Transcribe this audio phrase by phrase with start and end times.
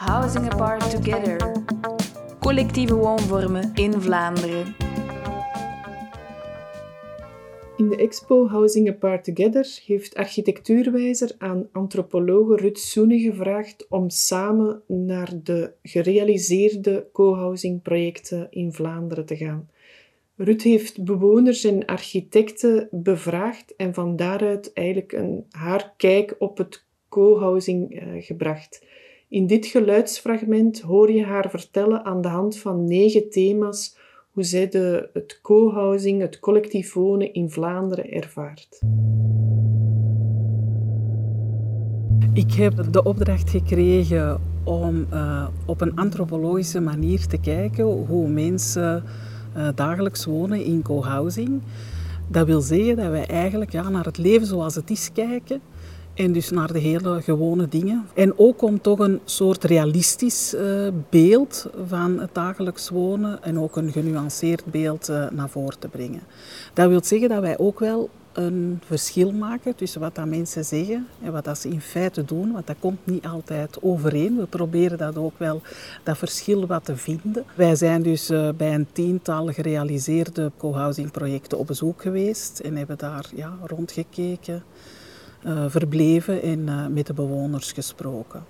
[0.00, 1.52] Housing Apart Together.
[2.38, 4.74] Collectieve woonvormen in Vlaanderen.
[7.76, 14.82] In de expo Housing Apart Together heeft architectuurwijzer aan antropologe Rut Soene gevraagd om samen
[14.86, 19.70] naar de gerealiseerde co-housing projecten in Vlaanderen te gaan.
[20.36, 26.84] Rut heeft bewoners en architecten bevraagd en van daaruit eigenlijk een, haar kijk op het
[27.08, 28.88] co-housing eh, gebracht.
[29.30, 33.96] In dit geluidsfragment hoor je haar vertellen aan de hand van negen thema's
[34.32, 38.78] hoe zij de, het co-housing, het collectief wonen in Vlaanderen ervaart.
[42.34, 49.04] Ik heb de opdracht gekregen om uh, op een antropologische manier te kijken hoe mensen
[49.56, 51.62] uh, dagelijks wonen in co-housing.
[52.28, 55.60] Dat wil zeggen dat wij eigenlijk ja, naar het leven zoals het is kijken
[56.20, 58.06] en dus naar de hele gewone dingen.
[58.14, 63.76] En ook om toch een soort realistisch uh, beeld van het dagelijks wonen en ook
[63.76, 66.20] een genuanceerd beeld uh, naar voren te brengen.
[66.72, 71.06] Dat wil zeggen dat wij ook wel een verschil maken tussen wat dat mensen zeggen
[71.22, 74.36] en wat dat ze in feite doen, want dat komt niet altijd overeen.
[74.36, 75.62] We proberen dat ook wel,
[76.02, 77.44] dat verschil wat te vinden.
[77.54, 82.98] Wij zijn dus uh, bij een tiental gerealiseerde co-housing projecten op bezoek geweest en hebben
[82.98, 84.62] daar ja, rondgekeken
[85.68, 88.42] verbleven en uh, met de bewoners gesproken.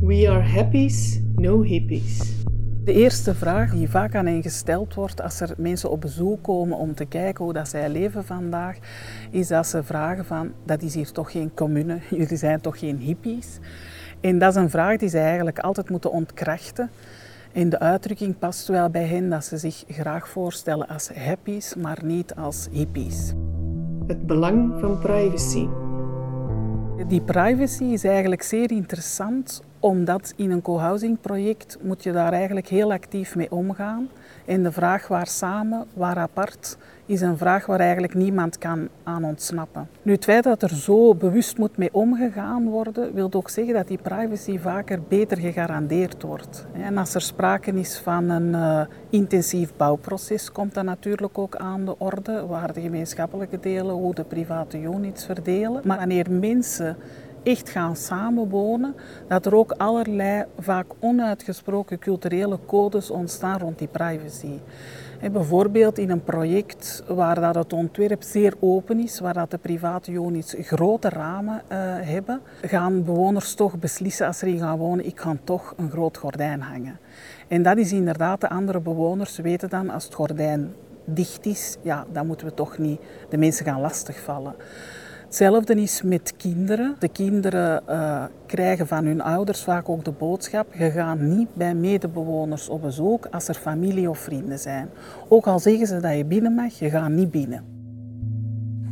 [0.00, 2.38] We are happies, no hippies.
[2.84, 6.78] De eerste vraag die vaak aan hen gesteld wordt als er mensen op bezoek komen
[6.78, 8.78] om te kijken hoe dat zij leven vandaag,
[9.30, 12.98] is dat ze vragen van, dat is hier toch geen commune, jullie zijn toch geen
[12.98, 13.58] hippies?
[14.20, 16.90] En dat is een vraag die ze eigenlijk altijd moeten ontkrachten.
[17.52, 21.98] En de uitdrukking past wel bij hen dat ze zich graag voorstellen als happies, maar
[22.04, 23.32] niet als hippies.
[24.06, 25.66] Het belang van privacy.
[27.08, 32.68] Die privacy is eigenlijk zeer interessant, omdat in een co-housing project moet je daar eigenlijk
[32.68, 34.08] heel actief mee omgaan.
[34.44, 36.76] En de vraag waar samen, waar apart,
[37.06, 39.88] is een vraag waar eigenlijk niemand kan aan ontsnappen.
[40.02, 43.88] Nu, het feit dat er zo bewust moet mee omgegaan worden, wil ook zeggen dat
[43.88, 46.66] die privacy vaker beter gegarandeerd wordt.
[46.72, 48.80] En als er sprake is van een uh,
[49.10, 54.24] intensief bouwproces, komt dat natuurlijk ook aan de orde, waar de gemeenschappelijke delen, hoe de
[54.24, 55.82] private units verdelen.
[55.84, 56.96] Maar wanneer mensen
[57.42, 58.94] echt gaan samenwonen,
[59.28, 64.58] dat er ook allerlei vaak onuitgesproken culturele codes ontstaan rond die privacy.
[65.32, 70.12] bijvoorbeeld in een project waar dat het ontwerp zeer open is, waar dat de private
[70.12, 75.20] units grote ramen uh, hebben, gaan bewoners toch beslissen als ze erin gaan wonen, ik
[75.20, 76.98] ga toch een groot gordijn hangen.
[77.48, 80.72] En dat is inderdaad, de andere bewoners weten dan als het gordijn
[81.04, 84.54] dicht is, ja, dan moeten we toch niet de mensen gaan lastigvallen.
[85.30, 86.96] Hetzelfde is met kinderen.
[86.98, 91.74] De kinderen uh, krijgen van hun ouders vaak ook de boodschap: je gaat niet bij
[91.74, 94.88] medebewoners op bezoek als er familie of vrienden zijn.
[95.28, 97.64] Ook al zeggen ze dat je binnen mag, je gaat niet binnen.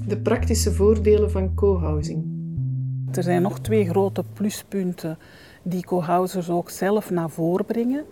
[0.06, 2.24] De praktische voordelen van co-housing.
[3.12, 5.18] Er zijn nog twee grote pluspunten
[5.62, 8.04] die co-housers ook zelf naar voren brengen.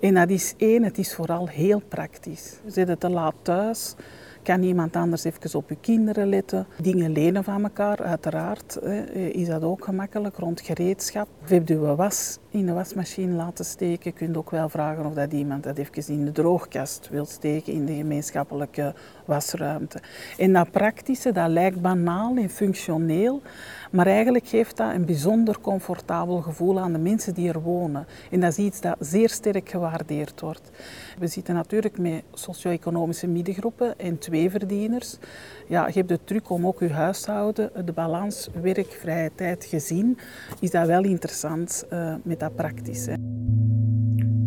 [0.00, 2.60] En dat is één, het is vooral heel praktisch.
[2.66, 3.94] Zit het te laat thuis,
[4.42, 6.66] kan iemand anders even op je kinderen letten?
[6.80, 8.78] Dingen lenen van elkaar, uiteraard
[9.12, 11.28] is dat ook gemakkelijk rond gereedschap.
[11.46, 15.78] Je was in de wasmachine laten steken, je ook wel vragen of dat iemand dat
[15.78, 19.98] even in de droogkast wil steken in de gemeenschappelijke wasruimte.
[20.38, 23.42] En dat praktische, dat lijkt banaal en functioneel,
[23.90, 28.06] maar eigenlijk geeft dat een bijzonder comfortabel gevoel aan de mensen die er wonen.
[28.30, 30.70] En dat is iets dat zeer sterk gewaardeerd wordt.
[31.18, 35.18] We zitten natuurlijk met socio-economische middengroepen en tweeverdieners.
[35.66, 40.18] Ja, je hebt de truc om ook je huishouden, de balans werk-vrije tijd gezien,
[40.60, 43.16] is dat wel interessant uh, met dat praktische.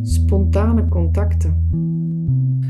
[0.02, 1.68] Spontane contacten.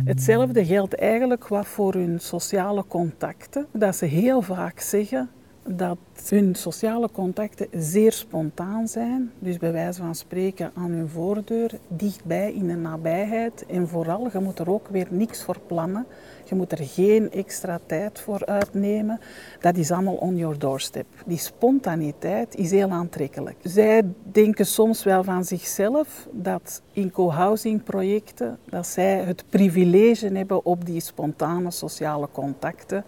[0.05, 3.65] Hetzelfde geldt eigenlijk wat voor hun sociale contacten.
[3.71, 5.29] Dat ze heel vaak zeggen,
[5.67, 5.97] dat
[6.29, 9.31] hun sociale contacten zeer spontaan zijn.
[9.39, 13.65] Dus bij wijze van spreken aan hun voordeur, dichtbij in de nabijheid.
[13.65, 16.05] En vooral, je moet er ook weer niks voor plannen.
[16.47, 19.19] Je moet er geen extra tijd voor uitnemen.
[19.59, 21.05] Dat is allemaal on your doorstep.
[21.25, 23.57] Die spontaniteit is heel aantrekkelijk.
[23.63, 30.65] Zij denken soms wel van zichzelf dat in co-housing projecten dat zij het privilege hebben
[30.65, 33.05] op die spontane sociale contacten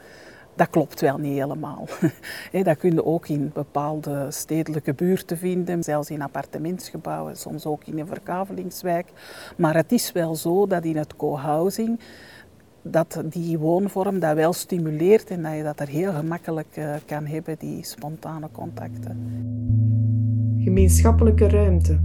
[0.58, 1.88] dat klopt wel niet helemaal.
[2.64, 8.00] dat kun je ook in bepaalde stedelijke buurten vinden, zelfs in appartementsgebouwen, soms ook in
[8.00, 9.08] een verkavelingswijk.
[9.58, 12.00] Maar het is wel zo dat in het co-housing
[12.92, 17.26] dat die woonvorm dat wel stimuleert en dat je dat er heel gemakkelijk uh, kan
[17.26, 19.18] hebben, die spontane contacten.
[20.58, 22.00] Gemeenschappelijke ruimte.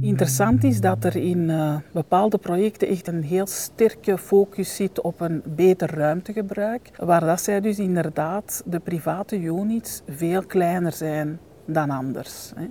[0.00, 5.20] Interessant is dat er in uh, bepaalde projecten echt een heel sterke focus zit op
[5.20, 11.90] een beter ruimtegebruik, waar dat zij dus inderdaad de private units veel kleiner zijn dan
[11.90, 12.52] anders.
[12.54, 12.66] Hè.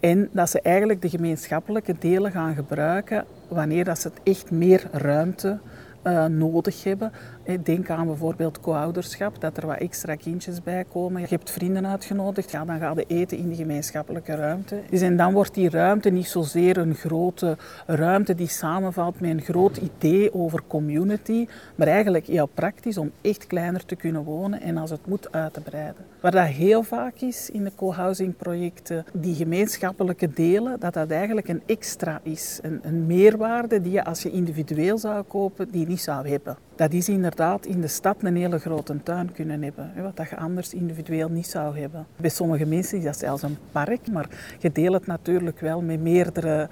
[0.00, 4.88] En dat ze eigenlijk de gemeenschappelijke delen gaan gebruiken wanneer dat ze het echt meer
[4.92, 5.58] ruimte
[6.04, 7.12] uh, nodig hebben.
[7.56, 11.20] Denk aan bijvoorbeeld co-ouderschap, dat er wat extra kindjes bij komen.
[11.20, 14.80] Je hebt vrienden uitgenodigd, ja, dan ga je eten in de gemeenschappelijke ruimte.
[14.90, 17.56] Dus en dan wordt die ruimte niet zozeer een grote
[17.86, 23.46] ruimte die samenvalt met een groot idee over community, maar eigenlijk heel praktisch om echt
[23.46, 26.04] kleiner te kunnen wonen en als het moet uit te breiden.
[26.20, 31.48] Waar dat heel vaak is in de co-housing projecten, die gemeenschappelijke delen, dat dat eigenlijk
[31.48, 32.58] een extra is.
[32.62, 36.67] Een, een meerwaarde die je als je individueel zou kopen, die niet zou hebben.
[36.78, 40.74] Dat is inderdaad in de stad een hele grote tuin kunnen hebben, wat je anders
[40.74, 42.06] individueel niet zou hebben.
[42.16, 44.28] Bij sommige mensen is dat zelfs een park, maar
[44.58, 46.68] je deelt het natuurlijk wel met meerdere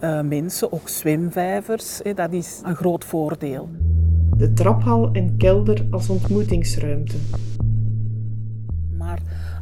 [0.00, 3.68] uh, mensen, ook zwemvijvers, dat is een groot voordeel.
[4.36, 7.16] De traphal en kelder als ontmoetingsruimte.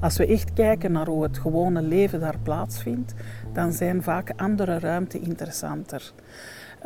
[0.01, 3.15] Als we echt kijken naar hoe het gewone leven daar plaatsvindt,
[3.53, 6.13] dan zijn vaak andere ruimten interessanter.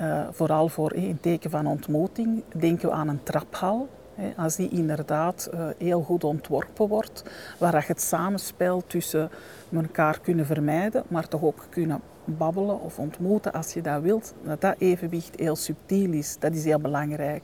[0.01, 3.89] Uh, vooral voor een teken van ontmoeting denken we aan een traphal.
[4.37, 7.25] Als die inderdaad uh, heel goed ontworpen wordt,
[7.59, 9.31] waar het samenspel tussen
[9.73, 14.61] elkaar kunnen vermijden, maar toch ook kunnen babbelen of ontmoeten als je dat wilt, dat
[14.61, 16.37] dat evenwicht heel subtiel is.
[16.39, 17.43] Dat is heel belangrijk.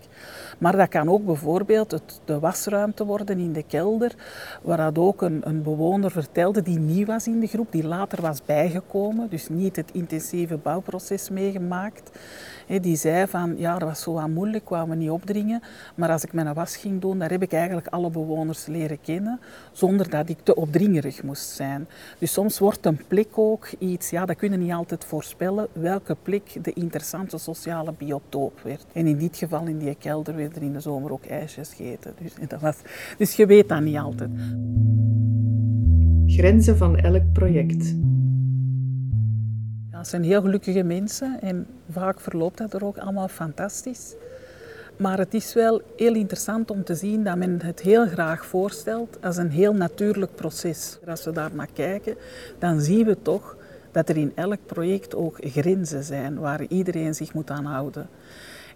[0.59, 4.15] Maar dat kan ook bijvoorbeeld het, de wasruimte worden in de kelder,
[4.63, 8.23] waar dat ook een, een bewoner vertelde die nieuw was in de groep, die later
[8.23, 12.11] was bijgekomen, dus niet het intensieve bouwproces meegemaakt.
[12.81, 15.63] Die zei van, ja, dat was zo aan moeilijk, wou me niet opdringen,
[15.95, 19.41] maar als ik mijn was ging doen, daar heb ik eigenlijk alle bewoners leren kennen,
[19.73, 21.87] zonder dat ik te opdringerig moest zijn.
[22.19, 26.59] Dus soms wordt een plek ook iets, ja, dat kunnen niet altijd voorspellen, welke plek
[26.63, 28.87] de interessante sociale biotoop werd.
[28.93, 32.15] En in dit geval, in die kelder, werden er in de zomer ook ijsjes gegeten.
[32.23, 32.77] Dus, dat was,
[33.19, 34.31] dus je weet dat niet altijd.
[36.27, 37.95] Grenzen van elk project.
[39.91, 44.15] Ja, het zijn heel gelukkige mensen en vaak verloopt dat er ook allemaal fantastisch.
[44.99, 49.19] Maar het is wel heel interessant om te zien dat men het heel graag voorstelt
[49.23, 50.99] als een heel natuurlijk proces.
[51.07, 52.17] Als we daar naar kijken,
[52.59, 53.57] dan zien we toch
[53.99, 58.09] dat er in elk project ook grenzen zijn waar iedereen zich moet aan houden.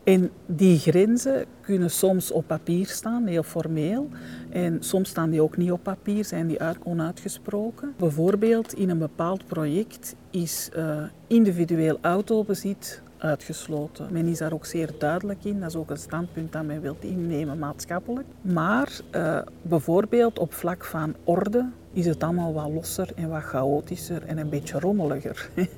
[0.04, 4.08] En die grenzen kunnen soms op papier staan, heel formeel.
[4.50, 7.94] En soms staan die ook niet op papier, zijn die onuitgesproken.
[7.96, 14.08] Bijvoorbeeld in een bepaald project is uh, individueel autobezit uitgesloten.
[14.10, 15.60] Men is daar ook zeer duidelijk in.
[15.60, 18.26] Dat is ook een standpunt dat men wil innemen maatschappelijk.
[18.40, 24.22] Maar uh, bijvoorbeeld op vlak van orde is het allemaal wat losser en wat chaotischer
[24.26, 25.50] en een beetje rommeliger.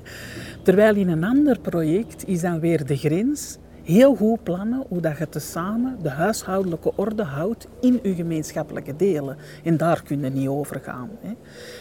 [0.63, 5.17] Terwijl in een ander project is dan weer de grens heel goed plannen hoe dat
[5.17, 9.37] je tezamen de huishoudelijke orde houdt in je gemeenschappelijke delen.
[9.63, 11.09] En daar kun je niet over gaan.
[11.21, 11.33] Hè.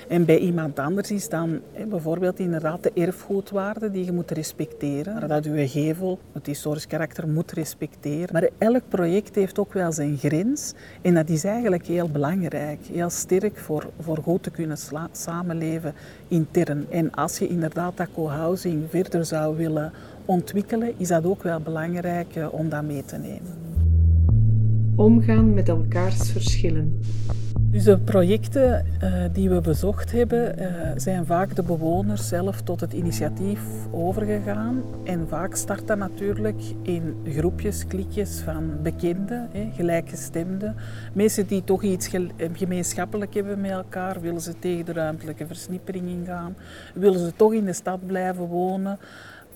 [0.09, 5.29] En bij iemand anders is dan hè, bijvoorbeeld inderdaad de erfgoedwaarde die je moet respecteren.
[5.29, 8.33] Dat je gevel het historisch karakter moet respecteren.
[8.33, 10.75] Maar elk project heeft ook wel zijn grens.
[11.03, 12.81] En dat is eigenlijk heel belangrijk.
[12.93, 14.79] Heel sterk voor, voor goed te kunnen
[15.13, 15.95] samenleven
[16.29, 16.87] intern.
[16.91, 19.93] En als je inderdaad dat co-housing verder zou willen
[20.25, 23.63] ontwikkelen, is dat ook wel belangrijk eh, om dat mee te nemen.
[24.97, 27.01] Omgaan met elkaars verschillen.
[27.75, 30.67] Dus de projecten uh, die we bezocht hebben, uh,
[30.97, 34.83] zijn vaak de bewoners zelf tot het initiatief overgegaan.
[35.05, 40.77] En vaak start dat natuurlijk in groepjes, klikjes van bekenden, hè, gelijkgestemden.
[41.13, 42.11] Mensen die toch iets
[42.53, 44.21] gemeenschappelijk hebben met elkaar.
[44.21, 46.57] Willen ze tegen de ruimtelijke versnippering ingaan?
[46.95, 48.99] Willen ze toch in de stad blijven wonen?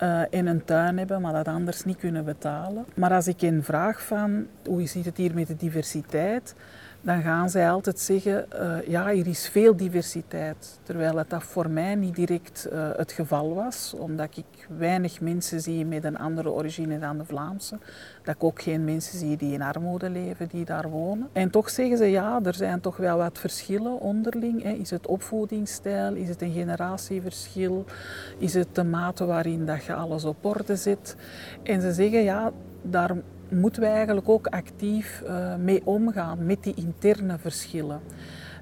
[0.02, 2.84] Uh, in een tuin hebben, maar dat anders niet kunnen betalen.
[2.94, 6.54] Maar als ik een vraag van hoe zit het hier met de diversiteit,
[7.00, 10.78] dan gaan zij altijd zeggen, uh, ja, er is veel diversiteit.
[10.82, 15.60] Terwijl het dat voor mij niet direct uh, het geval was, omdat ik weinig mensen
[15.60, 17.78] zie met een andere origine dan de Vlaamse.
[18.22, 21.28] Dat ik ook geen mensen zie die in armoede leven, die daar wonen.
[21.32, 24.62] En toch zeggen ze, ja, er zijn toch wel wat verschillen onderling.
[24.62, 24.70] Hè.
[24.70, 26.14] Is het opvoedingsstijl?
[26.14, 27.84] Is het een generatieverschil?
[28.38, 31.16] Is het de mate waarin dat je alles op orde zet?
[31.62, 32.52] En ze zeggen, ja,
[32.82, 33.16] daar
[33.50, 38.00] moeten we eigenlijk ook actief uh, mee omgaan met die interne verschillen.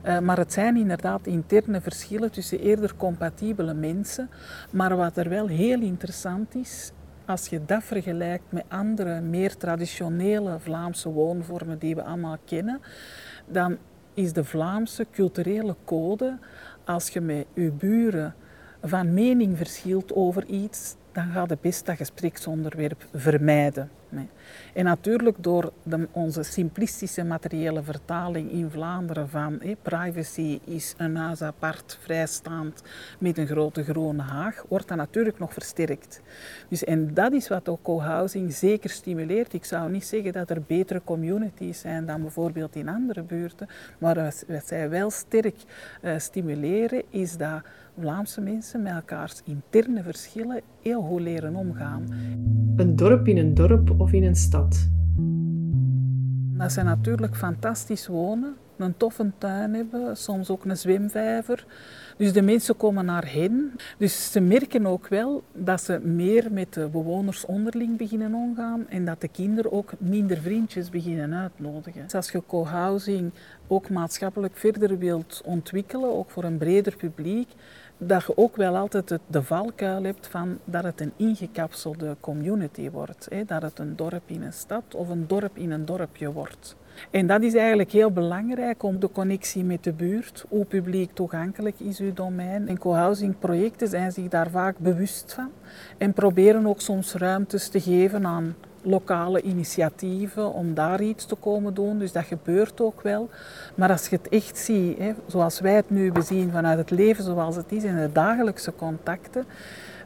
[0.04, 4.30] Uh, maar het zijn inderdaad interne verschillen tussen eerder compatibele mensen.
[4.70, 6.92] Maar wat er wel heel interessant is,
[7.24, 12.80] als je dat vergelijkt met andere, meer traditionele Vlaamse woonvormen die we allemaal kennen,
[13.46, 13.76] dan
[14.14, 16.38] is de Vlaamse culturele code,
[16.84, 18.34] als je met je buren
[18.82, 23.90] van mening verschilt over iets, dan gaat het best dat gespreksonderwerp vermijden.
[24.74, 31.42] En natuurlijk door de, onze simplistische materiële vertaling in Vlaanderen van privacy is een huis
[31.42, 32.82] apart, vrijstaand,
[33.18, 36.20] met een grote groene haag, wordt dat natuurlijk nog versterkt.
[36.68, 39.52] Dus, en dat is wat ook co-housing zeker stimuleert.
[39.52, 44.14] Ik zou niet zeggen dat er betere communities zijn dan bijvoorbeeld in andere buurten, maar
[44.46, 45.56] wat, zij wel sterk
[46.02, 47.62] uh, stimuleren is dat
[48.00, 52.04] Vlaamse mensen met elkaars interne verschillen heel goed leren omgaan.
[52.76, 54.88] Een dorp in een dorp of in een stad.
[56.58, 61.66] Dat ze natuurlijk fantastisch wonen, een toffe tuin hebben, soms ook een zwemvijver.
[62.16, 63.72] Dus de mensen komen naar hen.
[63.98, 69.04] Dus ze merken ook wel dat ze meer met de bewoners onderling beginnen omgaan en
[69.04, 72.02] dat de kinderen ook minder vriendjes beginnen uitnodigen.
[72.02, 73.30] Dus als je co-housing
[73.66, 77.48] ook maatschappelijk verder wilt ontwikkelen, ook voor een breder publiek,
[77.98, 83.26] dat je ook wel altijd de valkuil hebt van dat het een ingekapselde community wordt.
[83.30, 83.44] Hè?
[83.44, 86.76] Dat het een dorp in een stad of een dorp in een dorpje wordt.
[87.10, 90.44] En dat is eigenlijk heel belangrijk om de connectie met de buurt.
[90.48, 92.68] Hoe publiek toegankelijk is uw domein?
[92.68, 95.50] En co-housing projecten zijn zich daar vaak bewust van
[95.98, 98.54] en proberen ook soms ruimtes te geven aan
[98.86, 101.98] lokale initiatieven om daar iets te komen doen.
[101.98, 103.28] Dus dat gebeurt ook wel.
[103.74, 107.24] Maar als je het echt ziet, hè, zoals wij het nu bezien vanuit het leven
[107.24, 109.44] zoals het is en de dagelijkse contacten,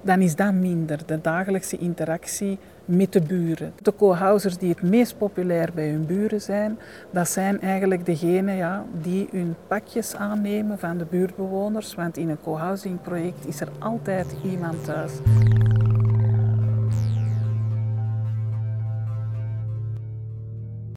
[0.03, 3.73] dan is dat minder, de dagelijkse interactie met de buren.
[3.83, 6.79] De co-housers die het meest populair bij hun buren zijn,
[7.11, 12.41] dat zijn eigenlijk degenen ja, die hun pakjes aannemen van de buurtbewoners, want in een
[12.43, 15.13] co-housing project is er altijd iemand thuis.